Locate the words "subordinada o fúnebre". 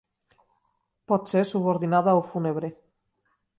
1.53-2.75